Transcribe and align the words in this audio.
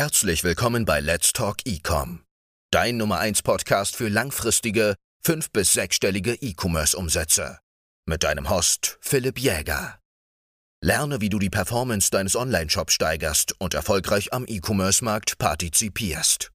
Herzlich 0.00 0.44
willkommen 0.44 0.86
bei 0.86 0.98
Let's 1.00 1.34
Talk 1.34 1.58
Ecom, 1.66 2.24
dein 2.70 2.96
Nummer 2.96 3.18
1 3.18 3.42
Podcast 3.42 3.96
für 3.96 4.08
langfristige, 4.08 4.94
fünf- 5.22 5.50
bis 5.50 5.74
sechsstellige 5.74 6.32
E-Commerce-Umsätze. 6.32 7.58
Mit 8.06 8.22
deinem 8.24 8.48
Host 8.48 8.96
Philipp 9.02 9.38
Jäger. 9.38 9.98
Lerne, 10.80 11.20
wie 11.20 11.28
du 11.28 11.38
die 11.38 11.50
Performance 11.50 12.10
deines 12.10 12.34
Online-Shops 12.34 12.94
steigerst 12.94 13.54
und 13.58 13.74
erfolgreich 13.74 14.32
am 14.32 14.46
E-Commerce-Markt 14.48 15.36
partizipierst. 15.36 16.50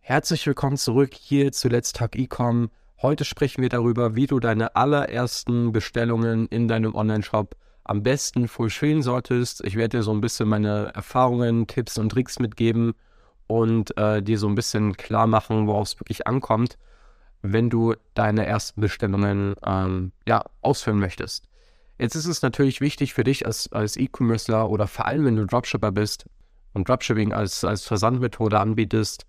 Herzlich 0.00 0.44
willkommen 0.44 0.76
zurück 0.76 1.14
hier 1.14 1.52
zu 1.52 1.68
Let's 1.68 1.92
Talk 1.92 2.16
Ecom. 2.16 2.72
Heute 3.00 3.24
sprechen 3.24 3.62
wir 3.62 3.68
darüber, 3.68 4.16
wie 4.16 4.26
du 4.26 4.40
deine 4.40 4.74
allerersten 4.74 5.70
Bestellungen 5.70 6.48
in 6.48 6.66
deinem 6.66 6.96
Online-Shop 6.96 7.54
am 7.84 8.02
besten 8.02 8.48
fulfillen 8.48 9.02
solltest. 9.02 9.62
Ich 9.64 9.76
werde 9.76 9.98
dir 9.98 10.02
so 10.02 10.12
ein 10.12 10.20
bisschen 10.20 10.48
meine 10.48 10.92
Erfahrungen, 10.94 11.66
Tipps 11.66 11.98
und 11.98 12.10
Tricks 12.10 12.38
mitgeben 12.38 12.94
und 13.46 13.96
äh, 13.98 14.22
dir 14.22 14.38
so 14.38 14.48
ein 14.48 14.54
bisschen 14.54 14.96
klar 14.96 15.26
machen, 15.26 15.66
worauf 15.66 15.88
es 15.88 16.00
wirklich 16.00 16.26
ankommt, 16.26 16.78
wenn 17.42 17.68
du 17.68 17.94
deine 18.14 18.46
ersten 18.46 18.80
Bestellungen 18.80 19.54
ähm, 19.64 20.12
ja, 20.26 20.44
ausführen 20.62 20.98
möchtest. 20.98 21.46
Jetzt 21.98 22.14
ist 22.14 22.26
es 22.26 22.42
natürlich 22.42 22.80
wichtig 22.80 23.14
für 23.14 23.22
dich 23.22 23.46
als, 23.46 23.70
als 23.72 23.96
E-Commercer 23.96 24.68
oder 24.68 24.88
vor 24.88 25.06
allem, 25.06 25.26
wenn 25.26 25.36
du 25.36 25.46
Dropshipper 25.46 25.92
bist 25.92 26.26
und 26.72 26.88
Dropshipping 26.88 27.32
als, 27.32 27.64
als 27.64 27.86
Versandmethode 27.86 28.58
anbietest, 28.58 29.26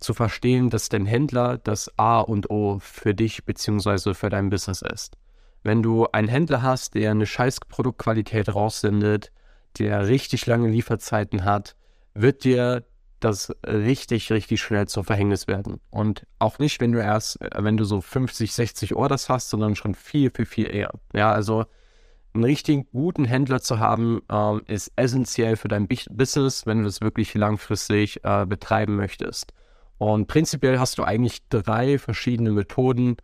zu 0.00 0.14
verstehen, 0.14 0.70
dass 0.70 0.88
dein 0.88 1.06
Händler 1.06 1.58
das 1.58 1.92
A 1.98 2.20
und 2.20 2.50
O 2.50 2.78
für 2.80 3.14
dich 3.14 3.44
bzw. 3.44 4.14
für 4.14 4.30
dein 4.30 4.48
Business 4.48 4.82
ist. 4.82 5.16
Wenn 5.68 5.82
du 5.82 6.06
einen 6.12 6.28
Händler 6.28 6.62
hast, 6.62 6.94
der 6.94 7.10
eine 7.10 7.26
scheiß 7.26 7.60
Produktqualität 7.68 8.54
raussendet, 8.54 9.32
der 9.78 10.08
richtig 10.08 10.46
lange 10.46 10.70
Lieferzeiten 10.70 11.44
hat, 11.44 11.76
wird 12.14 12.44
dir 12.44 12.86
das 13.20 13.54
richtig, 13.66 14.32
richtig 14.32 14.62
schnell 14.62 14.88
zum 14.88 15.04
Verhängnis 15.04 15.46
werden. 15.46 15.78
Und 15.90 16.26
auch 16.38 16.58
nicht, 16.58 16.80
wenn 16.80 16.92
du 16.92 17.02
erst, 17.02 17.42
äh, 17.42 17.50
wenn 17.58 17.76
du 17.76 17.84
so 17.84 18.00
50, 18.00 18.50
60 18.50 18.96
Orders 18.96 19.28
hast, 19.28 19.50
sondern 19.50 19.76
schon 19.76 19.94
viel, 19.94 20.30
viel, 20.34 20.46
viel 20.46 20.74
eher. 20.74 20.90
Ja, 21.12 21.32
also 21.32 21.66
einen 22.32 22.44
richtig 22.44 22.90
guten 22.90 23.26
Händler 23.26 23.60
zu 23.60 23.78
haben, 23.78 24.22
ähm, 24.32 24.62
ist 24.68 24.90
essentiell 24.96 25.56
für 25.56 25.68
dein 25.68 25.86
Business, 25.86 26.64
wenn 26.64 26.78
du 26.78 26.84
das 26.84 27.02
wirklich 27.02 27.34
langfristig 27.34 28.24
äh, 28.24 28.46
betreiben 28.46 28.96
möchtest. 28.96 29.52
Und 29.98 30.28
prinzipiell 30.28 30.78
hast 30.78 30.96
du 30.96 31.04
eigentlich 31.04 31.46
drei 31.50 31.98
verschiedene 31.98 32.52
Methoden, 32.52 33.18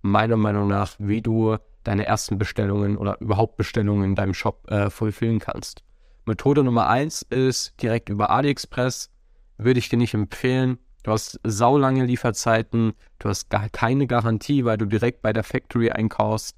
meiner 0.00 0.36
Meinung 0.36 0.68
nach, 0.68 0.94
wie 1.00 1.22
du 1.22 1.58
deine 1.84 2.06
ersten 2.06 2.38
Bestellungen 2.38 2.96
oder 2.96 3.20
überhaupt 3.20 3.56
Bestellungen 3.56 4.04
in 4.04 4.14
deinem 4.14 4.34
Shop 4.34 4.70
äh, 4.70 4.90
fulfillen 4.90 5.38
kannst. 5.38 5.82
Methode 6.24 6.62
Nummer 6.62 6.88
eins 6.88 7.22
ist 7.22 7.80
direkt 7.82 8.08
über 8.08 8.30
AliExpress. 8.30 9.10
Würde 9.56 9.78
ich 9.78 9.88
dir 9.88 9.96
nicht 9.96 10.14
empfehlen. 10.14 10.78
Du 11.02 11.12
hast 11.12 11.40
saulange 11.42 12.04
Lieferzeiten, 12.04 12.92
du 13.18 13.28
hast 13.28 13.48
gar 13.50 13.68
keine 13.70 14.06
Garantie, 14.06 14.64
weil 14.64 14.76
du 14.76 14.84
direkt 14.84 15.22
bei 15.22 15.32
der 15.32 15.42
Factory 15.42 15.90
einkaufst. 15.90 16.56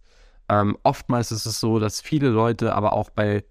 Ähm, 0.48 0.76
oftmals 0.82 1.30
ist 1.30 1.46
es 1.46 1.60
so, 1.60 1.78
dass 1.78 2.00
viele 2.00 2.28
Leute 2.28 2.74
aber 2.74 2.92
auch 2.94 3.10
bei, 3.10 3.44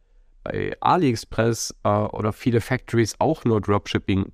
bei 0.43 0.75
AliExpress 0.81 1.73
äh, 1.83 1.89
oder 1.89 2.33
viele 2.33 2.59
Factories 2.59 3.15
auch 3.19 3.45
nur 3.45 3.61
Dropshipping 3.61 4.33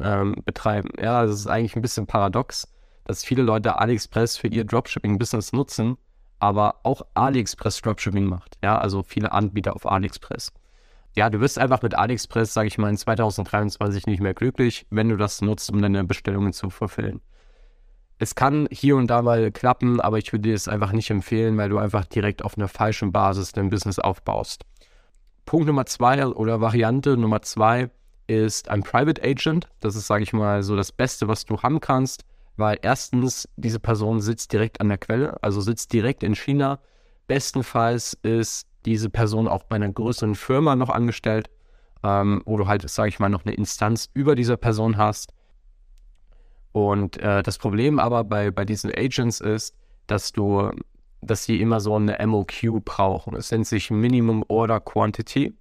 ähm, 0.00 0.36
betreiben. 0.44 0.88
Ja, 0.98 1.26
das 1.26 1.40
ist 1.40 1.46
eigentlich 1.46 1.76
ein 1.76 1.82
bisschen 1.82 2.06
paradox, 2.06 2.66
dass 3.04 3.24
viele 3.24 3.42
Leute 3.42 3.78
AliExpress 3.78 4.38
für 4.38 4.48
ihr 4.48 4.64
Dropshipping-Business 4.64 5.52
nutzen, 5.52 5.98
aber 6.38 6.80
auch 6.82 7.02
AliExpress 7.14 7.82
Dropshipping 7.82 8.24
macht. 8.24 8.58
Ja, 8.62 8.78
also 8.78 9.02
viele 9.02 9.32
Anbieter 9.32 9.74
auf 9.74 9.86
AliExpress. 9.86 10.52
Ja, 11.14 11.30
du 11.30 11.40
wirst 11.40 11.58
einfach 11.58 11.80
mit 11.82 11.94
AliExpress, 11.94 12.52
sage 12.52 12.68
ich 12.68 12.78
mal, 12.78 12.90
in 12.90 12.96
2023 12.96 14.06
nicht 14.06 14.20
mehr 14.20 14.34
glücklich, 14.34 14.86
wenn 14.90 15.08
du 15.08 15.16
das 15.16 15.40
nutzt, 15.40 15.70
um 15.70 15.80
deine 15.80 16.04
Bestellungen 16.04 16.52
zu 16.52 16.68
verfüllen. 16.68 17.22
Es 18.18 18.34
kann 18.34 18.68
hier 18.70 18.96
und 18.96 19.08
da 19.08 19.22
mal 19.22 19.50
klappen, 19.50 20.00
aber 20.00 20.18
ich 20.18 20.32
würde 20.32 20.48
dir 20.48 20.54
es 20.54 20.68
einfach 20.68 20.92
nicht 20.92 21.10
empfehlen, 21.10 21.56
weil 21.56 21.68
du 21.68 21.78
einfach 21.78 22.04
direkt 22.04 22.42
auf 22.42 22.56
einer 22.56 22.68
falschen 22.68 23.12
Basis 23.12 23.52
dein 23.52 23.70
Business 23.70 23.98
aufbaust. 23.98 24.64
Punkt 25.44 25.66
Nummer 25.66 25.86
zwei 25.86 26.26
oder 26.26 26.60
Variante 26.60 27.16
Nummer 27.16 27.42
zwei 27.42 27.90
ist 28.26 28.68
ein 28.68 28.82
Private 28.82 29.22
Agent. 29.22 29.68
Das 29.80 29.96
ist, 29.96 30.06
sage 30.06 30.22
ich 30.22 30.32
mal, 30.32 30.62
so 30.62 30.76
das 30.76 30.92
Beste, 30.92 31.28
was 31.28 31.44
du 31.44 31.62
haben 31.62 31.80
kannst 31.80 32.24
weil 32.56 32.78
erstens 32.82 33.48
diese 33.56 33.80
Person 33.80 34.20
sitzt 34.20 34.52
direkt 34.52 34.80
an 34.80 34.88
der 34.88 34.98
Quelle, 34.98 35.42
also 35.42 35.60
sitzt 35.60 35.92
direkt 35.92 36.22
in 36.22 36.34
China. 36.34 36.78
Bestenfalls 37.26 38.14
ist 38.22 38.66
diese 38.84 39.10
Person 39.10 39.48
auch 39.48 39.64
bei 39.64 39.76
einer 39.76 39.90
größeren 39.90 40.34
Firma 40.34 40.76
noch 40.76 40.90
angestellt, 40.90 41.50
ähm, 42.02 42.42
wo 42.46 42.56
du 42.56 42.66
halt, 42.66 42.88
sage 42.88 43.08
ich 43.08 43.18
mal, 43.18 43.28
noch 43.28 43.44
eine 43.44 43.54
Instanz 43.54 44.08
über 44.14 44.34
dieser 44.34 44.56
Person 44.56 44.96
hast. 44.96 45.32
Und 46.72 47.16
äh, 47.18 47.42
das 47.42 47.58
Problem 47.58 47.98
aber 47.98 48.24
bei, 48.24 48.50
bei 48.50 48.64
diesen 48.64 48.92
Agents 48.94 49.40
ist, 49.40 49.74
dass 50.06 50.32
du, 50.32 50.70
dass 51.20 51.44
sie 51.44 51.60
immer 51.60 51.80
so 51.80 51.96
eine 51.96 52.24
MOQ 52.24 52.84
brauchen. 52.84 53.34
Es 53.34 53.50
nennt 53.50 53.66
sich 53.66 53.90
Minimum 53.90 54.44
Order 54.48 54.80
Quantity. 54.80 55.54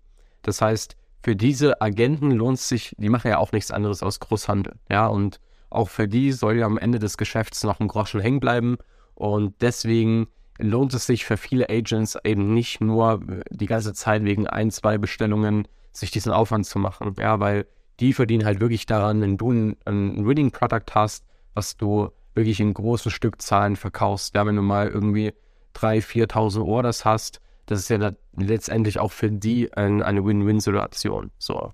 Das 0.44 0.62
heißt, 0.62 0.96
für 1.24 1.36
diese 1.36 1.82
Agenten 1.82 2.32
lohnt 2.32 2.60
sich, 2.60 2.96
die 3.00 3.10
machen 3.10 3.30
ja 3.30 3.40
auch 3.40 3.52
nichts 3.52 3.72
anderes 3.72 4.04
aus 4.04 4.20
Großhandel. 4.20 4.76
Ja, 4.92 5.08
und 5.08 5.40
auch 5.76 5.90
für 5.90 6.08
die 6.08 6.32
soll 6.32 6.58
ja 6.58 6.66
am 6.66 6.78
Ende 6.78 7.00
des 7.00 7.18
Geschäfts 7.18 7.64
noch 7.64 7.80
ein 7.80 7.88
Groschen 7.88 8.22
hängen 8.22 8.40
bleiben. 8.40 8.78
Und 9.14 9.56
deswegen 9.62 10.28
lohnt 10.58 10.94
es 10.94 11.06
sich 11.06 11.26
für 11.26 11.38
viele 11.38 11.70
Agents 11.70 12.18
eben 12.24 12.54
nicht 12.54 12.82
nur 12.82 13.22
die 13.50 13.66
ganze 13.66 13.94
Zeit 13.94 14.24
wegen 14.24 14.48
ein, 14.48 14.72
zwei 14.72 14.98
Bestellungen 14.98 15.68
sich 15.92 16.12
diesen 16.12 16.32
Aufwand 16.32 16.66
zu 16.66 16.80
machen. 16.80 17.16
Ja, 17.20 17.40
weil 17.40 17.66
die 18.00 18.14
verdienen 18.14 18.46
halt 18.46 18.60
wirklich 18.60 18.86
daran, 18.86 19.22
wenn 19.22 19.38
du 19.38 19.52
ein, 19.52 19.78
ein 19.86 20.26
Winning 20.26 20.52
Product 20.52 20.94
hast, 20.94 21.26
was 21.54 21.78
du 21.78 22.10
wirklich 22.34 22.60
in 22.60 22.74
großen 22.74 23.12
Stückzahlen 23.12 23.76
verkaufst. 23.76 24.36
Ja, 24.36 24.46
wenn 24.46 24.56
du 24.56 24.62
mal 24.62 24.88
irgendwie 24.88 25.34
3.000, 25.76 26.28
4.000 26.28 26.66
Orders 26.66 27.06
hast, 27.06 27.42
das 27.66 27.80
ist 27.80 27.90
ja 27.90 28.12
letztendlich 28.36 29.00
auch 29.00 29.12
für 29.12 29.32
die 29.32 29.74
ein, 29.74 30.04
eine 30.04 30.24
Win-Win-Situation. 30.24 31.32
So. 31.38 31.74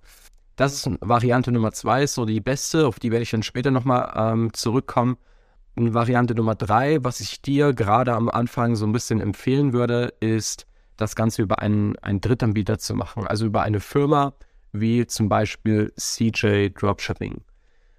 Das 0.62 0.74
ist 0.74 0.88
Variante 1.02 1.52
Nummer 1.52 1.72
zwei, 1.72 2.04
ist 2.04 2.14
so 2.14 2.24
die 2.24 2.40
beste, 2.40 2.86
auf 2.86 3.00
die 3.00 3.10
werde 3.10 3.24
ich 3.24 3.32
dann 3.32 3.42
später 3.42 3.72
nochmal 3.72 4.14
ähm, 4.16 4.54
zurückkommen. 4.54 5.18
Und 5.76 5.96
Variante 5.96 6.36
Nummer 6.36 6.54
drei, 6.54 7.04
was 7.04 7.20
ich 7.20 7.42
dir 7.42 7.74
gerade 7.74 8.14
am 8.14 8.30
Anfang 8.30 8.76
so 8.76 8.86
ein 8.86 8.92
bisschen 8.92 9.22
empfehlen 9.22 9.74
würde, 9.74 10.14
ist, 10.20 10.68
das 10.98 11.16
Ganze 11.16 11.42
über 11.42 11.64
einen, 11.64 11.98
einen 12.04 12.22
Drittanbieter 12.22 12.78
zu 12.78 12.94
machen. 12.94 13.26
Also 13.26 13.48
über 13.48 13.64
eine 13.64 13.80
Firma 13.80 14.36
wie 14.72 15.08
zum 15.08 15.30
Beispiel 15.30 15.94
CJ 15.98 16.70
Dropshipping. 16.76 17.42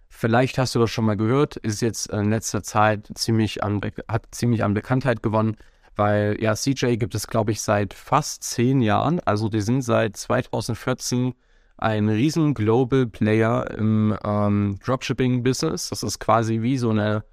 Vielleicht 0.08 0.56
hast 0.56 0.76
du 0.76 0.78
das 0.78 0.90
schon 0.92 1.06
mal 1.06 1.16
gehört, 1.16 1.56
ist 1.56 1.82
jetzt 1.82 2.10
in 2.10 2.30
letzter 2.30 2.62
Zeit 2.62 3.10
ziemlich 3.16 3.64
an, 3.64 3.80
hat 4.06 4.28
ziemlich 4.30 4.62
an 4.62 4.72
Bekanntheit 4.72 5.20
gewonnen, 5.20 5.56
weil 5.96 6.36
ja, 6.40 6.54
CJ 6.54 6.94
gibt 6.94 7.16
es, 7.16 7.26
glaube 7.26 7.50
ich, 7.50 7.60
seit 7.60 7.92
fast 7.92 8.44
zehn 8.44 8.82
Jahren. 8.82 9.18
Also 9.18 9.48
die 9.48 9.62
sind 9.62 9.82
seit 9.82 10.16
2014 10.16 11.34
ein 11.82 12.08
riesen 12.08 12.54
Global 12.54 13.06
Player 13.06 13.70
im 13.76 14.16
ähm, 14.24 14.78
Dropshipping-Business. 14.84 15.90
Das 15.90 16.02
ist 16.02 16.20
quasi 16.20 16.62
wie 16.62 16.78
so 16.78 16.90
eine, 16.90 17.24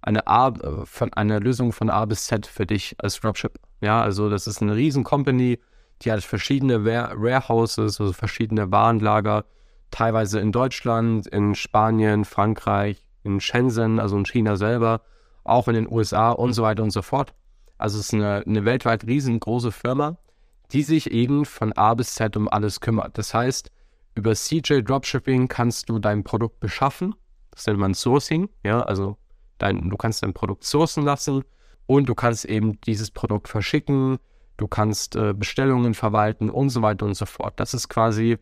eine, 0.00 0.26
A, 0.26 0.52
von, 0.84 1.12
eine 1.12 1.40
Lösung 1.40 1.72
von 1.72 1.90
A 1.90 2.04
bis 2.04 2.26
Z 2.26 2.46
für 2.46 2.66
dich 2.66 2.94
als 2.98 3.20
Dropship. 3.20 3.58
Ja, 3.80 4.00
also 4.00 4.30
das 4.30 4.46
ist 4.46 4.62
eine 4.62 4.76
riesen 4.76 5.04
Company, 5.04 5.58
die 6.02 6.12
hat 6.12 6.22
verschiedene 6.22 6.84
Warehouses, 6.84 8.00
also 8.00 8.12
verschiedene 8.12 8.70
Warenlager, 8.70 9.44
teilweise 9.90 10.40
in 10.40 10.52
Deutschland, 10.52 11.26
in 11.26 11.54
Spanien, 11.54 12.24
Frankreich, 12.24 13.04
in 13.24 13.40
Shenzhen, 13.40 13.98
also 13.98 14.16
in 14.16 14.24
China 14.24 14.56
selber, 14.56 15.00
auch 15.42 15.68
in 15.68 15.74
den 15.74 15.90
USA 15.90 16.30
und 16.30 16.52
so 16.52 16.62
weiter 16.62 16.82
und 16.82 16.90
so 16.90 17.02
fort. 17.02 17.34
Also 17.78 17.98
es 17.98 18.06
ist 18.06 18.14
eine, 18.14 18.44
eine 18.46 18.64
weltweit 18.64 19.06
riesengroße 19.06 19.72
Firma, 19.72 20.16
die 20.72 20.82
sich 20.82 21.10
eben 21.10 21.44
von 21.44 21.72
A 21.72 21.94
bis 21.94 22.14
Z 22.14 22.36
um 22.36 22.48
alles 22.48 22.80
kümmert. 22.80 23.18
Das 23.18 23.34
heißt, 23.34 23.70
über 24.16 24.34
CJ 24.34 24.80
Dropshipping 24.80 25.46
kannst 25.46 25.88
du 25.88 25.98
dein 25.98 26.24
Produkt 26.24 26.58
beschaffen. 26.58 27.14
Das 27.50 27.66
nennt 27.66 27.78
man 27.78 27.94
Sourcing. 27.94 28.48
Ja, 28.64 28.80
also 28.80 29.16
dein, 29.58 29.90
du 29.90 29.96
kannst 29.96 30.22
dein 30.22 30.32
Produkt 30.32 30.64
sourcen 30.64 31.04
lassen 31.04 31.44
und 31.86 32.08
du 32.08 32.14
kannst 32.14 32.46
eben 32.46 32.80
dieses 32.80 33.10
Produkt 33.10 33.46
verschicken. 33.46 34.18
Du 34.56 34.66
kannst 34.66 35.16
äh, 35.16 35.34
Bestellungen 35.34 35.92
verwalten 35.92 36.48
und 36.48 36.70
so 36.70 36.80
weiter 36.80 37.04
und 37.04 37.14
so 37.14 37.26
fort. 37.26 37.60
Das 37.60 37.74
ist 37.74 37.88
quasi 37.90 38.38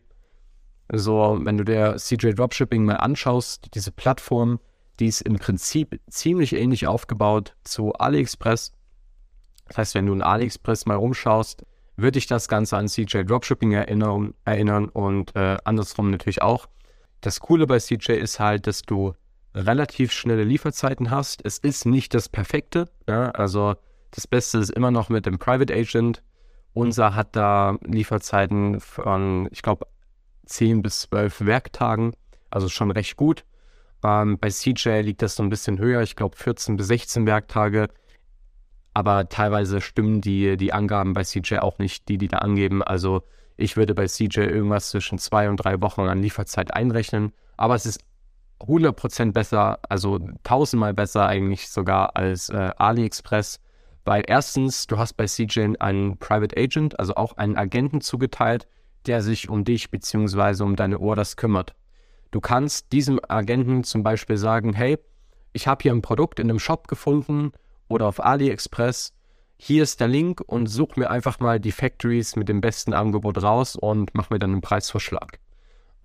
so, 0.91 1.37
wenn 1.41 1.57
du 1.57 1.65
der 1.65 1.97
CJ 1.97 2.31
Dropshipping 2.31 2.85
mal 2.85 2.95
anschaust, 2.95 3.73
diese 3.73 3.91
Plattform, 3.91 4.59
die 4.99 5.07
ist 5.07 5.21
im 5.21 5.35
Prinzip 5.37 5.99
ziemlich 6.09 6.53
ähnlich 6.55 6.87
aufgebaut 6.87 7.55
zu 7.65 7.93
AliExpress. 7.93 8.71
Das 9.67 9.77
heißt, 9.77 9.95
wenn 9.95 10.05
du 10.05 10.13
in 10.13 10.21
AliExpress 10.21 10.85
mal 10.85 10.95
rumschaust, 10.95 11.65
würde 11.97 12.17
ich 12.19 12.27
das 12.27 12.47
Ganze 12.47 12.77
an 12.77 12.87
CJ 12.87 13.23
Dropshipping 13.23 13.71
erinnern, 13.71 14.33
erinnern 14.43 14.89
und 14.89 15.35
äh, 15.35 15.57
andersrum 15.63 16.11
natürlich 16.11 16.41
auch. 16.41 16.67
Das 17.21 17.39
Coole 17.39 17.67
bei 17.67 17.79
CJ 17.79 18.13
ist 18.13 18.39
halt, 18.39 18.67
dass 18.67 18.81
du 18.81 19.13
relativ 19.53 20.11
schnelle 20.11 20.43
Lieferzeiten 20.43 21.09
hast. 21.09 21.41
Es 21.43 21.57
ist 21.57 21.85
nicht 21.85 22.13
das 22.13 22.29
Perfekte. 22.29 22.89
Ja? 23.07 23.31
Also 23.31 23.75
das 24.11 24.27
Beste 24.27 24.57
ist 24.59 24.69
immer 24.69 24.91
noch 24.91 25.09
mit 25.09 25.25
dem 25.25 25.39
Private 25.39 25.73
Agent. 25.73 26.21
Unser 26.73 27.15
hat 27.15 27.35
da 27.35 27.77
Lieferzeiten 27.85 28.81
von, 28.81 29.47
ich 29.51 29.61
glaube, 29.61 29.87
10 30.45 30.81
bis 30.81 31.01
12 31.01 31.45
Werktagen. 31.45 32.13
Also 32.51 32.67
schon 32.67 32.91
recht 32.91 33.15
gut. 33.15 33.45
Ähm, 34.03 34.37
bei 34.39 34.49
CJ 34.49 35.01
liegt 35.01 35.21
das 35.21 35.35
so 35.35 35.43
ein 35.43 35.49
bisschen 35.49 35.79
höher, 35.79 36.01
ich 36.01 36.15
glaube 36.15 36.35
14 36.35 36.75
bis 36.75 36.87
16 36.87 37.25
Werktage. 37.25 37.87
Aber 38.95 39.27
teilweise 39.27 39.81
stimmen 39.81 40.21
die, 40.21 40.55
die 40.55 40.71
Angaben 40.71 41.13
bei 41.13 41.23
CJ 41.23 41.57
auch 41.57 41.79
nicht, 41.79 42.07
die 42.07 42.17
die 42.17 42.29
da 42.29 42.37
angeben. 42.37 42.81
Also 42.81 43.23
ich 43.57 43.75
würde 43.75 43.93
bei 43.93 44.07
CJ 44.07 44.39
irgendwas 44.39 44.89
zwischen 44.89 45.19
zwei 45.19 45.49
und 45.49 45.57
drei 45.57 45.81
Wochen 45.81 46.01
an 46.01 46.21
Lieferzeit 46.21 46.73
einrechnen. 46.73 47.33
Aber 47.57 47.75
es 47.75 47.85
ist 47.85 47.99
100% 48.61 49.33
besser, 49.33 49.79
also 49.89 50.19
tausendmal 50.43 50.93
besser 50.93 51.27
eigentlich 51.27 51.69
sogar 51.69 52.15
als 52.15 52.47
äh, 52.47 52.71
AliExpress. 52.77 53.59
Weil 54.05 54.23
erstens, 54.27 54.87
du 54.87 54.97
hast 54.97 55.15
bei 55.15 55.25
CJ 55.25 55.75
einen 55.79 56.17
Private 56.17 56.55
Agent, 56.55 56.97
also 56.97 57.15
auch 57.15 57.35
einen 57.35 57.57
Agenten 57.57 57.99
zugeteilt, 57.99 58.65
der 59.07 59.21
sich 59.21 59.49
um 59.49 59.65
dich 59.65 59.91
bzw. 59.91 60.63
um 60.63 60.77
deine 60.77 61.01
Orders 61.01 61.35
kümmert. 61.35 61.75
Du 62.31 62.39
kannst 62.39 62.93
diesem 62.93 63.19
Agenten 63.27 63.83
zum 63.83 64.03
Beispiel 64.03 64.37
sagen, 64.37 64.71
hey, 64.71 64.97
ich 65.51 65.67
habe 65.67 65.83
hier 65.83 65.91
ein 65.91 66.01
Produkt 66.01 66.39
in 66.39 66.49
einem 66.49 66.59
Shop 66.59 66.87
gefunden 66.87 67.51
oder 67.87 68.07
auf 68.07 68.23
AliExpress. 68.23 69.13
Hier 69.57 69.83
ist 69.83 69.99
der 69.99 70.07
Link 70.07 70.41
und 70.45 70.67
such 70.67 70.95
mir 70.95 71.09
einfach 71.09 71.39
mal 71.39 71.59
die 71.59 71.71
Factories 71.71 72.35
mit 72.35 72.49
dem 72.49 72.61
besten 72.61 72.93
Angebot 72.93 73.41
raus 73.41 73.75
und 73.75 74.13
mach 74.13 74.29
mir 74.29 74.39
dann 74.39 74.51
einen 74.51 74.61
Preisvorschlag. 74.61 75.39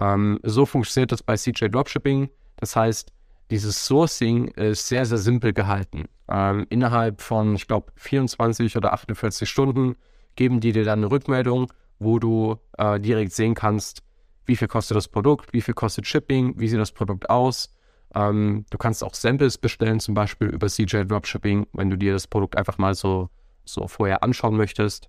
Ähm, 0.01 0.39
so 0.43 0.67
funktioniert 0.67 1.13
das 1.13 1.23
bei 1.23 1.37
CJ 1.37 1.67
Dropshipping. 1.67 2.31
Das 2.57 2.77
heißt, 2.77 3.13
dieses 3.51 3.85
Sourcing 3.85 4.49
ist 4.49 4.87
sehr, 4.87 5.05
sehr 5.05 5.19
simpel 5.19 5.53
gehalten. 5.53 6.05
Ähm, 6.29 6.67
innerhalb 6.71 7.21
von, 7.21 7.57
ich 7.57 7.67
glaube, 7.67 7.93
24 7.97 8.77
oder 8.77 8.93
48 8.93 9.49
Stunden 9.49 9.97
geben 10.37 10.61
die 10.61 10.73
dir 10.73 10.85
dann 10.85 11.01
eine 11.01 11.11
Rückmeldung, 11.11 11.73
wo 11.99 12.19
du 12.19 12.57
äh, 12.79 13.01
direkt 13.01 13.33
sehen 13.33 13.55
kannst, 13.55 14.03
wie 14.47 14.57
viel 14.57 14.69
kostet 14.69 14.97
das 14.97 15.09
Produkt, 15.09 15.53
wie 15.53 15.61
viel 15.61 15.75
kostet 15.75 16.07
Shipping, 16.07 16.55
wie 16.59 16.69
sieht 16.69 16.79
das 16.79 16.93
Produkt 16.93 17.29
aus. 17.29 17.75
Ähm, 18.15 18.65
du 18.71 18.79
kannst 18.79 19.05
auch 19.05 19.15
Samples 19.15 19.59
bestellen, 19.59 20.01
zum 20.01 20.15
Beispiel 20.15 20.49
über 20.49 20.69
CJ 20.69 21.05
Dropshipping, 21.05 21.67
wenn 21.73 21.91
du 21.91 21.97
dir 21.97 22.13
das 22.13 22.27
Produkt 22.27 22.57
einfach 22.57 22.79
mal 22.79 22.95
so, 22.95 23.31
so 23.65 23.87
vorher 23.89 24.23
anschauen 24.23 24.57
möchtest. 24.57 25.09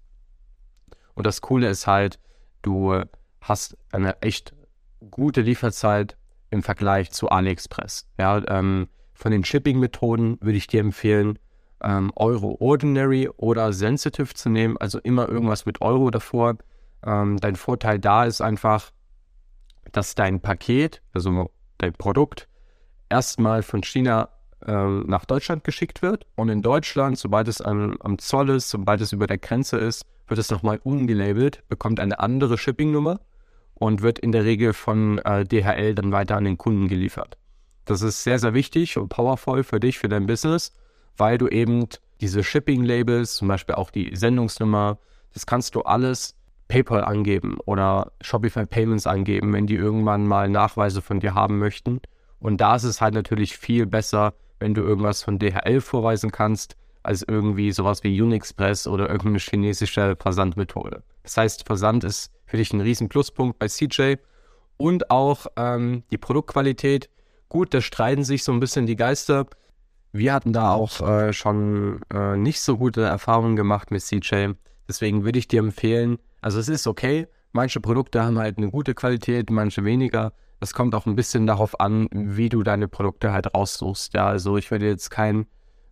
Und 1.15 1.25
das 1.25 1.42
Coole 1.42 1.69
ist 1.69 1.88
halt, 1.88 2.19
du 2.62 3.01
hast 3.42 3.77
eine 3.92 4.21
echt 4.21 4.53
gute 5.09 5.42
Lieferzeit 5.42 6.15
im 6.51 6.62
Vergleich 6.62 7.12
zu 7.12 7.30
AliExpress. 7.30 8.07
Ja, 8.19 8.42
ähm, 8.48 8.88
von 9.13 9.31
den 9.31 9.44
Shipping-Methoden 9.44 10.38
würde 10.42 10.57
ich 10.57 10.68
dir 10.68 10.81
empfehlen, 10.81 11.39
ähm, 11.83 12.12
Euro 12.15 12.57
Ordinary 12.59 13.30
oder 13.30 13.74
Sensitive 13.74 14.33
zu 14.33 14.50
nehmen, 14.50 14.77
also 14.77 15.00
immer 15.00 15.27
irgendwas 15.27 15.65
mit 15.65 15.81
Euro 15.81 16.12
davor. 16.12 16.57
Ähm, 17.03 17.38
dein 17.38 17.56
Vorteil 17.56 18.00
da 18.00 18.25
ist 18.25 18.42
einfach, 18.42 18.92
dass 19.92 20.13
dein 20.13 20.42
Paket, 20.42 21.01
also 21.13 21.51
dein 21.77 21.94
Produkt, 21.94 22.48
erstmal 23.12 23.62
von 23.62 23.84
China 23.84 24.30
äh, 24.66 24.74
nach 24.74 25.25
Deutschland 25.25 25.63
geschickt 25.63 26.02
wird 26.02 26.25
und 26.36 26.50
in 26.50 26.62
Deutschland, 26.62 27.18
sobald 27.18 27.48
es 27.48 27.62
am, 27.62 27.98
am 28.00 28.18
Zoll 28.18 28.50
ist, 28.50 28.69
sobald 28.69 29.02
es 29.02 29.12
über 29.12 29.28
der 29.28 29.38
Grenze 29.38 29.78
ist, 29.78 30.06
wird 30.28 30.40
es 30.40 30.50
nochmal 30.50 30.80
umgelabelt, 30.84 31.63
bekommt 31.68 32.00
eine 32.00 32.19
andere 32.19 32.58
Shipping-Nummer 32.58 33.19
und 33.75 34.02
wird 34.02 34.19
in 34.19 34.31
der 34.31 34.46
Regel 34.46 34.74
von 34.74 35.19
äh, 35.19 35.44
DHL 35.44 35.96
dann 35.96 36.12
weiter 36.12 36.38
an 36.38 36.46
den 36.46 36.58
Kunden 36.58 36.88
geliefert. 36.88 37.38
Das 37.86 38.02
ist 38.02 38.24
sehr, 38.24 38.40
sehr 38.40 38.54
wichtig 38.54 38.98
und 38.98 39.10
powerful 39.10 39.63
für 39.63 39.80
dich, 39.80 40.00
für 40.00 40.08
dein 40.08 40.28
Business, 40.28 40.72
weil 41.18 41.38
du 41.38 41.48
eben 41.48 41.88
diese 42.22 42.44
Shipping-Labels, 42.44 43.36
zum 43.36 43.48
Beispiel 43.48 43.75
auch 43.75 43.90
die 43.90 44.16
Sendungsnummer, 44.16 44.98
das 45.34 45.46
kannst 45.46 45.75
du 45.75 45.81
alles 45.81 46.36
PayPal 46.68 47.04
angeben 47.04 47.58
oder 47.66 48.13
Shopify 48.22 48.66
Payments 48.66 49.08
angeben, 49.08 49.52
wenn 49.52 49.68
die 49.68 49.75
irgendwann 49.75 50.25
mal 50.25 50.48
Nachweise 50.48 51.02
von 51.02 51.19
dir 51.19 51.34
haben 51.34 51.60
möchten. 51.60 52.00
Und 52.41 52.59
da 52.59 52.75
ist 52.75 52.83
es 52.83 52.99
halt 52.99 53.13
natürlich 53.13 53.55
viel 53.57 53.85
besser, 53.85 54.33
wenn 54.59 54.73
du 54.73 54.81
irgendwas 54.81 55.23
von 55.23 55.39
DHL 55.39 55.79
vorweisen 55.79 56.31
kannst, 56.31 56.75
als 57.03 57.23
irgendwie 57.23 57.71
sowas 57.71 58.03
wie 58.03 58.21
Unixpress 58.21 58.88
oder 58.88 59.09
irgendeine 59.09 59.39
chinesische 59.39 60.15
Versandmethode. 60.19 61.03
Das 61.23 61.38
heißt, 61.38 61.65
Versand 61.65 62.03
ist 62.03 62.31
für 62.45 62.57
dich 62.57 62.73
ein 62.73 62.81
riesen 62.81 63.09
Pluspunkt 63.09 63.59
bei 63.59 63.67
CJ. 63.67 64.15
Und 64.77 65.11
auch 65.11 65.45
ähm, 65.55 66.03
die 66.11 66.17
Produktqualität. 66.17 67.09
Gut, 67.49 67.73
da 67.73 67.81
streiten 67.81 68.23
sich 68.23 68.43
so 68.43 68.51
ein 68.51 68.59
bisschen 68.59 68.88
die 68.88 68.95
Geister. 68.95 69.45
Wir 70.11 70.33
hatten 70.33 70.53
da 70.53 70.73
auch 70.73 71.01
äh, 71.01 71.33
schon 71.33 72.01
äh, 72.13 72.35
nicht 72.35 72.61
so 72.61 72.77
gute 72.77 73.03
Erfahrungen 73.03 73.55
gemacht 73.55 73.91
mit 73.91 74.01
CJ. 74.01 74.53
Deswegen 74.88 75.23
würde 75.23 75.39
ich 75.39 75.47
dir 75.47 75.59
empfehlen, 75.59 76.17
also 76.41 76.59
es 76.59 76.67
ist 76.67 76.88
okay, 76.88 77.27
manche 77.51 77.79
Produkte 77.79 78.23
haben 78.23 78.39
halt 78.39 78.57
eine 78.57 78.71
gute 78.71 78.95
Qualität, 78.95 79.49
manche 79.49 79.85
weniger. 79.85 80.33
Das 80.62 80.75
kommt 80.75 80.94
auch 80.94 81.08
ein 81.08 81.16
bisschen 81.16 81.48
darauf 81.48 81.80
an, 81.80 82.08
wie 82.12 82.48
du 82.48 82.62
deine 82.62 82.88
Produkte 82.88 83.34
halt 83.34 83.52
raussuchst. 83.56 84.13
Ja, 84.13 84.28
also 84.28 84.58
ich 84.58 84.69
würde 84.69 84.86
jetzt 84.86 85.10
kein 85.10 85.48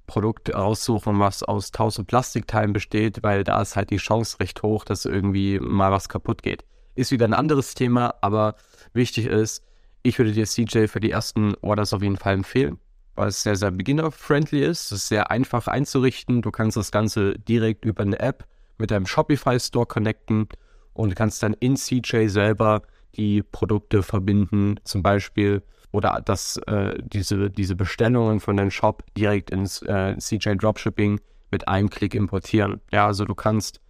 Produkt 0.06 0.54
raussuchen, 0.54 1.20
was 1.20 1.42
aus 1.42 1.72
tausend 1.72 2.08
Plastikteilen 2.08 2.72
besteht, 2.72 3.24
weil 3.24 3.44
da 3.44 3.60
ist 3.64 3.76
halt 3.76 3.90
die 3.90 3.98
Chance 3.98 4.40
recht 4.40 4.62
hoch, 4.62 4.86
dass 4.86 5.06
irgendwie 5.06 5.60
mal 5.60 5.92
was 5.92 6.08
kaputt 6.08 6.44
geht. 6.44 6.66
Ist 6.94 7.10
wieder 7.10 7.26
ein 7.26 7.34
anderes 7.34 7.74
Thema, 7.74 8.14
aber 8.22 8.58
wichtig 8.94 9.26
ist, 9.26 9.64
ich 10.04 10.20
würde 10.20 10.34
dir 10.34 10.46
CJ 10.46 10.86
für 10.86 11.00
die 11.00 11.10
ersten 11.10 11.56
Orders 11.62 11.92
auf 11.92 12.04
jeden 12.04 12.18
Fall 12.18 12.36
empfehlen, 12.36 12.78
weil 13.16 13.30
es 13.30 13.42
sehr, 13.42 13.56
sehr 13.56 13.72
beginner-friendly 13.72 14.64
ist. 14.64 14.86
Es 14.86 14.92
ist 14.92 15.08
sehr 15.08 15.32
einfach 15.32 15.68
einzurichten. 15.68 16.44
Du 16.44 16.52
kannst 16.52 16.78
das 16.78 16.92
Ganze 16.92 17.40
direkt 17.40 17.86
über 17.86 18.04
eine 18.04 18.20
App 18.20 18.46
mit 18.78 18.92
deinem 18.92 19.08
Shopify 19.08 19.60
Store 19.60 19.88
connecten 19.88 20.48
und 20.94 21.16
kannst 21.16 21.42
dann 21.42 21.56
in 21.56 21.76
CJ 21.76 22.28
selber 22.28 22.84
die 23.16 23.42
Produkte 23.44 24.04
verbinden, 24.04 24.80
zum 24.84 25.04
Beispiel 25.04 25.64
oder 25.92 26.22
dass 26.24 26.58
äh, 26.68 26.98
diese, 27.02 27.50
diese 27.50 27.76
Bestellungen 27.76 28.40
von 28.40 28.58
deinem 28.58 28.72
Shop 28.72 29.04
direkt 29.18 29.50
ins 29.50 29.82
äh, 29.82 30.16
CJ 30.18 30.56
Dropshipping 30.56 31.20
mit 31.52 31.68
einem 31.68 31.90
Klick 31.90 32.14
importieren. 32.14 32.80
Ja, 32.92 33.08
also 33.08 33.26
du 33.26 33.34
kannst, 33.34 33.82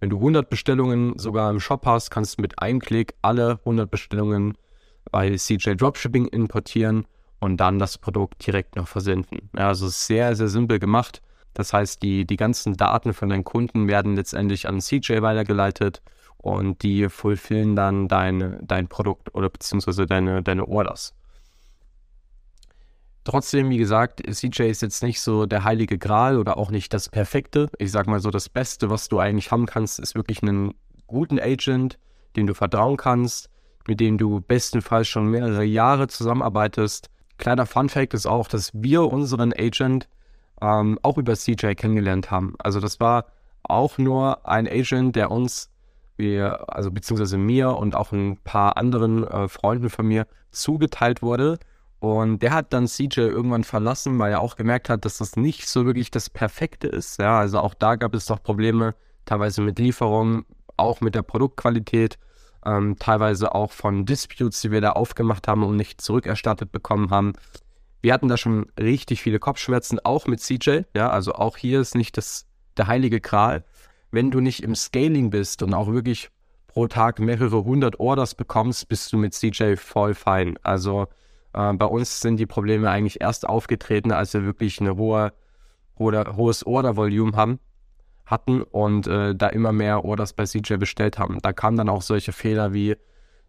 wenn 0.00 0.10
du 0.10 0.16
100 0.16 0.50
Bestellungen 0.50 1.18
sogar 1.18 1.50
im 1.50 1.60
Shop 1.60 1.86
hast, 1.86 2.10
kannst 2.10 2.38
du 2.38 2.42
mit 2.42 2.58
einem 2.60 2.80
Klick 2.80 3.14
alle 3.22 3.58
100 3.60 3.90
Bestellungen 3.90 4.54
bei 5.10 5.34
CJ 5.34 5.76
Dropshipping 5.76 6.26
importieren 6.26 7.06
und 7.40 7.58
dann 7.58 7.78
das 7.78 7.96
Produkt 7.98 8.46
direkt 8.46 8.76
noch 8.76 8.88
versenden. 8.88 9.50
Ja, 9.56 9.68
also 9.68 9.88
sehr, 9.88 10.34
sehr 10.36 10.48
simpel 10.48 10.78
gemacht. 10.78 11.22
Das 11.54 11.72
heißt, 11.72 12.02
die, 12.02 12.26
die 12.26 12.36
ganzen 12.36 12.76
Daten 12.76 13.14
von 13.14 13.30
deinen 13.30 13.44
Kunden 13.44 13.88
werden 13.88 14.14
letztendlich 14.14 14.68
an 14.68 14.80
CJ 14.80 15.22
weitergeleitet 15.22 16.02
und 16.38 16.82
die 16.82 17.08
fulfillen 17.08 17.76
dann 17.76 18.08
dein, 18.08 18.58
dein 18.62 18.88
Produkt 18.88 19.34
oder 19.34 19.48
beziehungsweise 19.48 20.06
deine, 20.06 20.42
deine 20.42 20.66
Orders. 20.66 21.14
Trotzdem, 23.24 23.70
wie 23.70 23.78
gesagt, 23.78 24.22
CJ 24.24 24.62
ist 24.62 24.82
jetzt 24.82 25.02
nicht 25.02 25.20
so 25.20 25.46
der 25.46 25.64
heilige 25.64 25.98
Gral 25.98 26.38
oder 26.38 26.56
auch 26.56 26.70
nicht 26.70 26.94
das 26.94 27.08
Perfekte. 27.08 27.68
Ich 27.78 27.90
sag 27.90 28.06
mal 28.06 28.20
so, 28.20 28.30
das 28.30 28.48
Beste, 28.48 28.88
was 28.88 29.08
du 29.08 29.18
eigentlich 29.18 29.50
haben 29.50 29.66
kannst, 29.66 29.98
ist 29.98 30.14
wirklich 30.14 30.42
einen 30.42 30.74
guten 31.08 31.40
Agent, 31.40 31.98
dem 32.36 32.46
du 32.46 32.54
vertrauen 32.54 32.96
kannst, 32.96 33.50
mit 33.88 33.98
dem 33.98 34.16
du 34.16 34.40
bestenfalls 34.40 35.08
schon 35.08 35.26
mehrere 35.26 35.64
Jahre 35.64 36.06
zusammenarbeitest. 36.06 37.10
Kleiner 37.38 37.66
Fun-Fact 37.66 38.14
ist 38.14 38.26
auch, 38.26 38.46
dass 38.46 38.70
wir 38.74 39.02
unseren 39.02 39.52
Agent 39.52 40.08
ähm, 40.60 40.98
auch 41.02 41.18
über 41.18 41.34
CJ 41.34 41.74
kennengelernt 41.74 42.30
haben. 42.30 42.54
Also 42.58 42.78
das 42.78 43.00
war 43.00 43.26
auch 43.64 43.98
nur 43.98 44.46
ein 44.48 44.68
Agent, 44.68 45.16
der 45.16 45.30
uns, 45.30 45.70
wir, 46.16 46.74
also 46.74 46.90
beziehungsweise 46.90 47.38
mir 47.38 47.76
und 47.76 47.94
auch 47.94 48.12
ein 48.12 48.38
paar 48.38 48.76
anderen 48.76 49.26
äh, 49.26 49.48
Freunden 49.48 49.90
von 49.90 50.06
mir 50.06 50.26
zugeteilt 50.50 51.22
wurde 51.22 51.58
und 51.98 52.40
der 52.40 52.52
hat 52.52 52.72
dann 52.72 52.86
CJ 52.86 53.20
irgendwann 53.20 53.64
verlassen, 53.64 54.18
weil 54.18 54.32
er 54.32 54.40
auch 54.40 54.56
gemerkt 54.56 54.88
hat, 54.88 55.04
dass 55.04 55.18
das 55.18 55.36
nicht 55.36 55.66
so 55.66 55.86
wirklich 55.86 56.10
das 56.10 56.28
Perfekte 56.28 56.88
ist. 56.88 57.18
Ja, 57.18 57.38
also 57.38 57.58
auch 57.60 57.74
da 57.74 57.96
gab 57.96 58.14
es 58.14 58.26
doch 58.26 58.42
Probleme, 58.42 58.94
teilweise 59.24 59.62
mit 59.62 59.78
Lieferungen, 59.78 60.44
auch 60.76 61.00
mit 61.00 61.14
der 61.14 61.22
Produktqualität, 61.22 62.18
ähm, 62.64 62.96
teilweise 62.98 63.54
auch 63.54 63.72
von 63.72 64.04
Disputes, 64.04 64.60
die 64.60 64.70
wir 64.70 64.80
da 64.80 64.92
aufgemacht 64.92 65.48
haben 65.48 65.64
und 65.64 65.76
nicht 65.76 66.00
zurückerstattet 66.00 66.70
bekommen 66.70 67.10
haben. 67.10 67.32
Wir 68.02 68.12
hatten 68.12 68.28
da 68.28 68.36
schon 68.36 68.66
richtig 68.78 69.22
viele 69.22 69.38
Kopfschmerzen, 69.38 69.98
auch 70.04 70.26
mit 70.26 70.40
CJ. 70.40 70.82
Ja, 70.94 71.08
also 71.10 71.32
auch 71.32 71.56
hier 71.56 71.80
ist 71.80 71.94
nicht 71.94 72.16
das, 72.18 72.46
der 72.76 72.88
heilige 72.88 73.20
Kral. 73.20 73.64
Wenn 74.10 74.30
du 74.30 74.40
nicht 74.40 74.62
im 74.62 74.74
Scaling 74.74 75.30
bist 75.30 75.62
und 75.62 75.74
auch 75.74 75.88
wirklich 75.88 76.30
pro 76.66 76.86
Tag 76.86 77.20
mehrere 77.20 77.64
hundert 77.64 78.00
Orders 78.00 78.34
bekommst, 78.34 78.88
bist 78.88 79.12
du 79.12 79.16
mit 79.16 79.34
CJ 79.34 79.76
voll 79.76 80.14
fein. 80.14 80.58
Also 80.62 81.06
äh, 81.54 81.72
bei 81.72 81.86
uns 81.86 82.20
sind 82.20 82.36
die 82.36 82.46
Probleme 82.46 82.90
eigentlich 82.90 83.20
erst 83.20 83.48
aufgetreten, 83.48 84.12
als 84.12 84.34
wir 84.34 84.44
wirklich 84.44 84.80
eine 84.80 84.96
hohe, 84.96 85.32
hohe 85.98 86.36
hohes 86.36 86.66
Order-Volume 86.66 87.36
haben, 87.36 87.58
hatten 88.26 88.62
und 88.62 89.06
äh, 89.06 89.34
da 89.34 89.48
immer 89.48 89.72
mehr 89.72 90.04
Orders 90.04 90.32
bei 90.34 90.44
CJ 90.44 90.74
bestellt 90.76 91.18
haben. 91.18 91.38
Da 91.40 91.52
kamen 91.52 91.76
dann 91.76 91.88
auch 91.88 92.02
solche 92.02 92.32
Fehler 92.32 92.72
wie, 92.74 92.96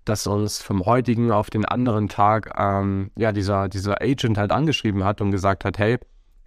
dass 0.06 0.26
uns 0.26 0.62
vom 0.62 0.86
heutigen 0.86 1.32
auf 1.32 1.50
den 1.50 1.66
anderen 1.66 2.08
Tag 2.08 2.54
ähm, 2.58 3.12
ja 3.18 3.32
dieser, 3.32 3.68
dieser 3.68 4.02
Agent 4.02 4.38
halt 4.38 4.52
angeschrieben 4.52 5.04
hat 5.04 5.20
und 5.20 5.32
gesagt 5.32 5.66
hat, 5.66 5.78
hey, 5.78 5.98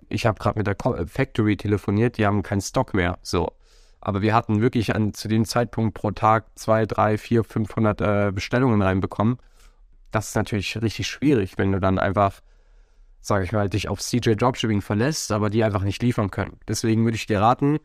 ich 0.09 0.27
habe 0.27 0.39
gerade 0.39 0.59
mit 0.59 0.67
der 0.67 0.77
Factory 1.07 1.57
telefoniert, 1.57 2.19
die 2.19 2.27
haben 2.27 2.43
keinen 2.43 2.61
Stock 2.63 2.95
mehr. 2.95 3.19
So. 3.23 3.53
Aber 4.01 4.23
wir 4.23 4.35
hatten 4.35 4.61
wirklich 4.61 4.95
an, 4.95 5.13
zu 5.15 5.29
dem 5.29 5.45
Zeitpunkt 5.45 5.95
pro 5.95 6.11
Tag 6.11 6.47
zwei, 6.55 6.87
drei, 6.87 7.19
vier, 7.19 7.45
500 7.45 8.01
äh, 8.01 8.33
Bestellungen 8.33 8.81
reinbekommen 8.83 9.39
das 10.11 10.29
ist 10.29 10.35
natürlich 10.35 10.81
richtig 10.81 11.07
schwierig, 11.07 11.59
wenn 11.59 11.73
du 11.73 11.81
dann 11.81 11.99
einfach, 11.99 12.41
sage 13.21 13.45
ich 13.45 13.53
mal, 13.53 13.69
dich 13.69 13.89
auf 13.89 14.01
CJ 14.01 14.35
Dropshipping 14.35 14.81
verlässt, 14.81 15.33
aber 15.33 15.51
die 15.51 15.65
einfach 15.65 15.83
nicht 15.83 16.03
liefern 16.03 16.31
können. 16.31 16.59
Deswegen 16.69 17.05
würde 17.05 17.17
ich 17.17 17.27
dir 17.27 17.41
raten, 17.41 17.79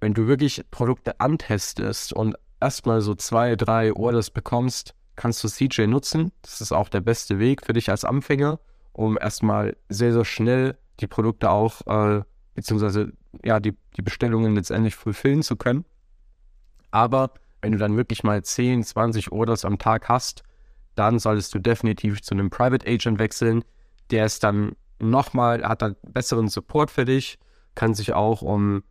wenn 0.00 0.14
du 0.14 0.26
wirklich 0.26 0.62
Produkte 0.70 1.20
antestest 1.20 2.12
und 2.12 2.36
erstmal 2.60 3.00
so 3.00 3.14
zwei, 3.14 3.56
drei 3.56 3.92
Orders 3.92 4.30
bekommst, 4.30 4.94
kannst 5.16 5.42
du 5.44 5.48
CJ 5.48 5.86
nutzen. 5.86 6.32
Das 6.42 6.60
ist 6.60 6.72
auch 6.72 6.88
der 6.88 7.00
beste 7.00 7.38
Weg 7.38 7.64
für 7.64 7.72
dich 7.72 7.90
als 7.90 8.04
Anfänger, 8.04 8.58
um 8.92 9.18
erstmal 9.20 9.76
sehr, 9.88 10.12
sehr 10.12 10.24
schnell 10.24 10.76
die 11.00 11.06
Produkte 11.06 11.50
auch, 11.50 11.80
äh, 11.86 12.22
beziehungsweise 12.54 13.12
ja, 13.44 13.60
die, 13.60 13.76
die 13.96 14.02
Bestellungen 14.02 14.54
letztendlich 14.54 14.94
fulfillen 14.94 15.42
zu 15.42 15.56
können. 15.56 15.84
Aber 16.90 17.32
wenn 17.60 17.72
du 17.72 17.78
dann 17.78 17.96
wirklich 17.96 18.22
mal 18.22 18.42
10, 18.42 18.84
20 18.84 19.32
Orders 19.32 19.64
am 19.64 19.78
Tag 19.78 20.08
hast, 20.08 20.42
dann 20.94 21.18
solltest 21.18 21.54
du 21.54 21.58
definitiv 21.58 22.22
zu 22.22 22.34
einem 22.34 22.50
Private 22.50 22.86
Agent 22.86 23.18
wechseln. 23.18 23.64
Der 24.10 24.26
ist 24.26 24.44
dann 24.44 24.76
nochmal, 25.00 25.64
hat 25.64 25.82
dann 25.82 25.96
besseren 26.02 26.48
Support 26.48 26.90
für 26.90 27.04
dich, 27.04 27.38
kann 27.74 27.94
sich 27.94 28.12
auch 28.12 28.42
um 28.42 28.84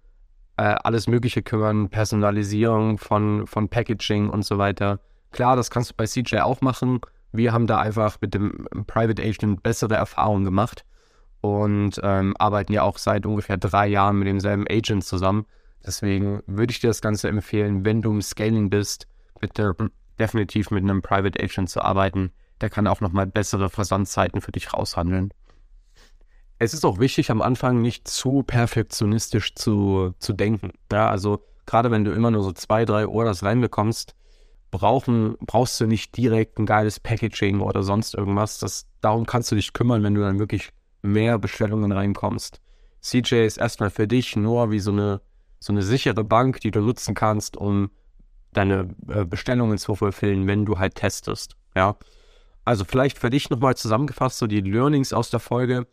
äh, 0.58 0.64
alles 0.64 1.08
Mögliche 1.08 1.42
kümmern, 1.42 1.90
Personalisierung 1.90 2.98
von, 2.98 3.48
von 3.48 3.70
Packaging 3.70 4.30
und 4.30 4.44
so 4.44 4.58
weiter. 4.58 5.00
Klar, 5.32 5.56
das 5.56 5.70
kannst 5.70 5.92
du 5.92 5.96
bei 5.96 6.06
CJ 6.06 6.40
auch 6.40 6.62
machen. 6.62 7.00
Wir 7.32 7.54
haben 7.54 7.68
da 7.68 7.80
einfach 7.80 8.18
mit 8.22 8.34
dem 8.34 8.68
Private 8.86 9.24
Agent 9.24 9.64
bessere 9.64 9.96
Erfahrungen 9.96 10.44
gemacht 10.44 10.84
und 11.44 12.00
ähm, 12.02 12.34
arbeiten 12.40 12.72
ja 12.72 12.84
auch 12.84 12.98
seit 12.98 13.26
ungefähr 13.26 13.58
drei 13.58 13.88
Jahren 13.88 14.18
mit 14.18 14.30
demselben 14.30 14.66
Agent 14.70 15.04
zusammen. 15.04 15.46
Deswegen 15.86 16.42
würde 16.48 16.72
ich 16.72 16.80
dir 16.80 16.88
das 16.88 17.02
Ganze 17.02 17.28
empfehlen, 17.28 17.84
wenn 17.84 18.02
du 18.02 18.12
im 18.12 18.22
Scaling 18.22 18.70
bist, 18.70 19.08
bitte 19.42 19.76
definitiv 20.18 20.72
mit 20.72 20.84
einem 20.84 21.02
Private 21.02 21.44
Agent 21.44 21.70
zu 21.70 21.82
arbeiten. 21.82 22.32
Der 22.62 22.70
kann 22.70 22.88
auch 22.88 23.02
nochmal 23.02 23.28
bessere 23.28 23.70
Versandzeiten 23.70 24.40
für 24.40 24.54
dich 24.54 24.74
raushandeln. 24.74 25.34
Es 26.60 26.74
ist 26.74 26.86
auch 26.86 27.00
wichtig, 27.00 27.30
am 27.30 27.42
Anfang 27.42 27.82
nicht 27.82 28.08
zu 28.08 28.44
perfektionistisch 28.44 29.54
zu, 29.54 30.16
zu 30.20 30.32
denken. 30.32 30.72
Ja, 30.94 31.10
also 31.10 31.44
gerade 31.66 31.92
wenn 31.92 32.06
du 32.06 32.14
immer 32.14 32.32
nur 32.32 32.44
so 32.44 32.54
zwei, 32.54 32.86
drei 32.86 33.06
Orders 33.06 33.44
reinbekommst, 33.44 34.16
brauchen, 34.72 35.36
brauchst 35.42 35.82
du 35.82 35.88
nicht 35.88 36.16
direkt 36.16 36.58
ein 36.58 36.66
geiles 36.66 37.02
Packaging 37.02 37.60
oder 37.60 37.84
sonst 37.84 38.16
irgendwas. 38.16 38.60
Das, 38.60 38.88
darum 39.02 39.26
kannst 39.26 39.52
du 39.52 39.56
dich 39.56 39.74
kümmern, 39.74 40.04
wenn 40.04 40.16
du 40.16 40.22
dann 40.22 40.40
wirklich 40.40 40.72
mehr 41.04 41.38
Bestellungen 41.38 41.92
reinkommst. 41.92 42.62
CJ 43.02 43.46
ist 43.46 43.58
erstmal 43.58 43.92
für 43.92 44.08
dich 44.08 44.36
nur 44.36 44.72
wie 44.72 44.80
so 44.80 44.92
eine, 44.92 45.22
so 45.60 45.72
eine 45.72 45.84
sichere 45.84 46.24
Bank, 46.24 46.62
die 46.62 46.72
du 46.72 46.82
nutzen 46.82 47.14
kannst, 47.14 47.58
um 47.58 47.92
deine 48.54 48.90
äh, 49.08 49.26
Bestellungen 49.26 49.78
zu 49.78 49.96
fulfillen, 49.96 50.48
wenn 50.48 50.66
du 50.66 50.80
halt 50.80 50.96
testest. 50.96 51.56
Ja. 51.76 51.98
Also 52.66 52.86
vielleicht 52.86 53.20
für 53.20 53.30
dich 53.30 53.50
nochmal 53.50 53.76
zusammengefasst, 53.76 54.38
so 54.38 54.48
die 54.48 54.62
Learnings 54.62 55.12
aus 55.12 55.30
der 55.30 55.40
Folge. 55.40 55.86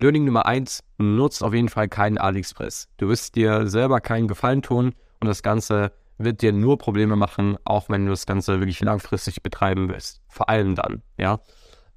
Learning 0.00 0.24
Nummer 0.24 0.46
eins: 0.46 0.82
nutzt 0.96 1.42
auf 1.42 1.52
jeden 1.52 1.68
Fall 1.68 1.88
keinen 1.88 2.18
AliExpress. 2.18 2.88
Du 2.96 3.08
wirst 3.08 3.34
dir 3.34 3.66
selber 3.66 4.00
keinen 4.00 4.28
Gefallen 4.28 4.62
tun 4.62 4.94
und 5.20 5.26
das 5.26 5.42
Ganze 5.42 5.92
wird 6.16 6.42
dir 6.42 6.52
nur 6.52 6.78
Probleme 6.78 7.16
machen, 7.16 7.58
auch 7.64 7.88
wenn 7.88 8.04
du 8.04 8.10
das 8.10 8.26
Ganze 8.26 8.60
wirklich 8.60 8.80
langfristig 8.80 9.42
betreiben 9.42 9.88
willst. 9.88 10.20
Vor 10.28 10.48
allem 10.48 10.74
dann, 10.74 11.02
ja. 11.16 11.40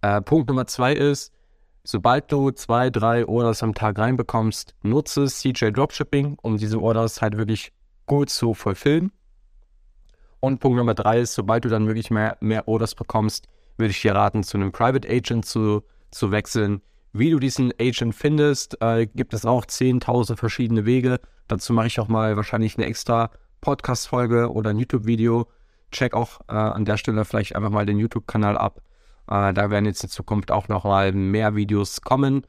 Äh, 0.01 0.21
Punkt 0.21 0.49
Nummer 0.49 0.67
zwei 0.67 0.93
ist, 0.93 1.31
sobald 1.83 2.31
du 2.31 2.51
zwei, 2.51 2.89
drei 2.89 3.25
Orders 3.25 3.63
am 3.63 3.73
Tag 3.73 3.97
reinbekommst, 3.97 4.75
nutze 4.83 5.25
CJ 5.25 5.71
Dropshipping, 5.71 6.37
um 6.41 6.57
diese 6.57 6.79
Orders 6.81 7.21
halt 7.21 7.37
wirklich 7.37 7.71
gut 8.05 8.29
zu 8.29 8.53
fulfillen. 8.53 9.11
Und 10.39 10.59
Punkt 10.59 10.77
Nummer 10.77 10.95
drei 10.95 11.19
ist, 11.21 11.35
sobald 11.35 11.65
du 11.65 11.69
dann 11.69 11.87
wirklich 11.87 12.09
mehr, 12.09 12.37
mehr 12.41 12.67
Orders 12.67 12.95
bekommst, 12.95 13.47
würde 13.77 13.91
ich 13.91 14.01
dir 14.01 14.15
raten, 14.15 14.43
zu 14.43 14.57
einem 14.57 14.71
Private 14.71 15.07
Agent 15.07 15.45
zu, 15.45 15.83
zu 16.09 16.31
wechseln. 16.31 16.81
Wie 17.13 17.29
du 17.29 17.39
diesen 17.39 17.73
Agent 17.79 18.15
findest, 18.15 18.81
äh, 18.81 19.05
gibt 19.05 19.33
es 19.33 19.45
auch 19.45 19.65
10.000 19.65 20.37
verschiedene 20.37 20.85
Wege. 20.85 21.19
Dazu 21.47 21.73
mache 21.73 21.87
ich 21.87 21.99
auch 21.99 22.07
mal 22.07 22.37
wahrscheinlich 22.37 22.77
eine 22.77 22.87
extra 22.87 23.31
Podcast-Folge 23.59 24.51
oder 24.51 24.71
ein 24.71 24.79
YouTube-Video. 24.79 25.47
Check 25.91 26.13
auch 26.13 26.39
äh, 26.47 26.53
an 26.53 26.85
der 26.85 26.97
Stelle 26.97 27.25
vielleicht 27.25 27.55
einfach 27.55 27.69
mal 27.69 27.85
den 27.85 27.99
YouTube-Kanal 27.99 28.57
ab. 28.57 28.81
Äh, 29.31 29.53
da 29.53 29.69
werden 29.69 29.85
jetzt 29.85 30.03
in 30.03 30.09
Zukunft 30.09 30.51
auch 30.51 30.67
noch 30.67 30.83
mal 30.83 31.13
mehr 31.13 31.55
Videos 31.55 32.01
kommen. 32.01 32.45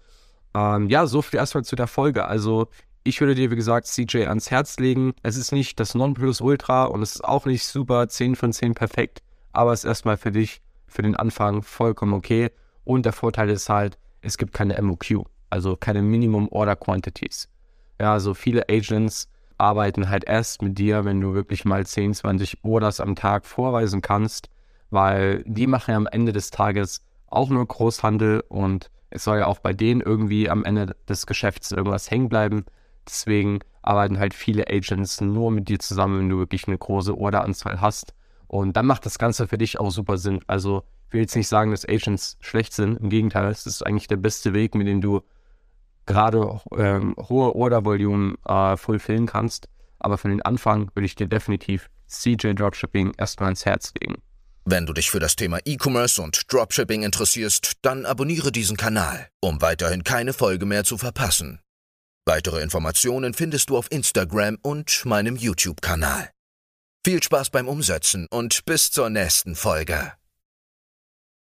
Ähm, 0.52 0.88
ja, 0.88 1.06
so 1.06 1.22
viel 1.22 1.38
erstmal 1.38 1.64
zu 1.64 1.76
der 1.76 1.86
Folge. 1.86 2.24
Also 2.24 2.68
ich 3.04 3.20
würde 3.20 3.36
dir, 3.36 3.52
wie 3.52 3.56
gesagt, 3.56 3.86
CJ 3.86 4.24
ans 4.26 4.50
Herz 4.50 4.78
legen. 4.78 5.14
Es 5.22 5.36
ist 5.36 5.52
nicht 5.52 5.78
das 5.78 5.94
Nonplusultra 5.94 6.84
und 6.84 7.02
es 7.02 7.14
ist 7.14 7.24
auch 7.24 7.46
nicht 7.46 7.64
super 7.64 8.08
10 8.08 8.34
von 8.34 8.52
10 8.52 8.74
perfekt, 8.74 9.22
aber 9.52 9.72
es 9.72 9.84
ist 9.84 9.88
erstmal 9.88 10.16
für 10.16 10.32
dich, 10.32 10.60
für 10.88 11.02
den 11.02 11.16
Anfang 11.16 11.62
vollkommen 11.62 12.14
okay. 12.14 12.50
Und 12.84 13.06
der 13.06 13.12
Vorteil 13.12 13.48
ist 13.50 13.68
halt, 13.68 13.96
es 14.20 14.36
gibt 14.36 14.52
keine 14.52 14.80
MOQ, 14.82 15.24
also 15.50 15.76
keine 15.76 16.02
Minimum 16.02 16.48
Order 16.48 16.74
Quantities. 16.74 17.48
Ja, 18.00 18.12
also 18.12 18.34
viele 18.34 18.68
Agents 18.68 19.28
arbeiten 19.56 20.08
halt 20.08 20.24
erst 20.24 20.62
mit 20.62 20.78
dir, 20.78 21.04
wenn 21.04 21.20
du 21.20 21.34
wirklich 21.34 21.64
mal 21.64 21.86
10, 21.86 22.14
20 22.14 22.64
Orders 22.64 22.98
am 22.98 23.14
Tag 23.14 23.46
vorweisen 23.46 24.02
kannst, 24.02 24.48
weil 24.92 25.42
die 25.46 25.66
machen 25.66 25.90
ja 25.90 25.96
am 25.96 26.06
Ende 26.06 26.32
des 26.32 26.50
Tages 26.50 27.02
auch 27.26 27.48
nur 27.48 27.66
Großhandel 27.66 28.44
und 28.48 28.90
es 29.08 29.24
soll 29.24 29.38
ja 29.38 29.46
auch 29.46 29.58
bei 29.58 29.72
denen 29.72 30.00
irgendwie 30.02 30.50
am 30.50 30.64
Ende 30.64 30.94
des 31.08 31.26
Geschäfts 31.26 31.72
irgendwas 31.72 32.10
hängen 32.10 32.28
bleiben. 32.28 32.64
Deswegen 33.06 33.60
arbeiten 33.80 34.18
halt 34.18 34.34
viele 34.34 34.68
Agents 34.68 35.20
nur 35.20 35.50
mit 35.50 35.68
dir 35.68 35.78
zusammen, 35.78 36.20
wenn 36.20 36.28
du 36.28 36.38
wirklich 36.38 36.68
eine 36.68 36.78
große 36.78 37.16
Orderanzahl 37.16 37.80
hast. 37.80 38.14
Und 38.46 38.76
dann 38.76 38.86
macht 38.86 39.06
das 39.06 39.18
Ganze 39.18 39.48
für 39.48 39.58
dich 39.58 39.80
auch 39.80 39.90
super 39.90 40.18
Sinn. 40.18 40.40
Also 40.46 40.84
ich 41.08 41.14
will 41.14 41.22
jetzt 41.22 41.36
nicht 41.36 41.48
sagen, 41.48 41.70
dass 41.70 41.88
Agents 41.88 42.36
schlecht 42.40 42.74
sind. 42.74 43.00
Im 43.00 43.08
Gegenteil, 43.08 43.50
es 43.50 43.66
ist 43.66 43.84
eigentlich 43.84 44.08
der 44.08 44.16
beste 44.16 44.52
Weg, 44.52 44.74
mit 44.74 44.86
dem 44.86 45.00
du 45.00 45.22
gerade 46.04 46.60
ähm, 46.76 47.14
hohe 47.16 47.54
Order-Volume 47.54 48.34
äh, 48.46 48.76
fulfillen 48.76 49.26
kannst. 49.26 49.68
Aber 49.98 50.18
für 50.18 50.28
den 50.28 50.42
Anfang 50.42 50.90
würde 50.94 51.06
ich 51.06 51.14
dir 51.14 51.28
definitiv 51.28 51.88
CJ 52.08 52.52
Dropshipping 52.52 53.14
erstmal 53.16 53.50
ins 53.50 53.64
Herz 53.64 53.94
legen. 54.00 54.22
Wenn 54.64 54.86
du 54.86 54.92
dich 54.92 55.10
für 55.10 55.18
das 55.18 55.34
Thema 55.34 55.58
E-Commerce 55.64 56.22
und 56.22 56.52
Dropshipping 56.52 57.02
interessierst, 57.02 57.72
dann 57.82 58.06
abonniere 58.06 58.52
diesen 58.52 58.76
Kanal, 58.76 59.28
um 59.40 59.60
weiterhin 59.60 60.04
keine 60.04 60.32
Folge 60.32 60.66
mehr 60.66 60.84
zu 60.84 60.98
verpassen. 60.98 61.60
Weitere 62.24 62.62
Informationen 62.62 63.34
findest 63.34 63.70
du 63.70 63.76
auf 63.76 63.90
Instagram 63.90 64.58
und 64.62 65.04
meinem 65.04 65.34
YouTube-Kanal. 65.34 66.30
Viel 67.04 67.20
Spaß 67.20 67.50
beim 67.50 67.66
Umsetzen 67.66 68.28
und 68.30 68.64
bis 68.64 68.92
zur 68.92 69.10
nächsten 69.10 69.56
Folge. 69.56 70.12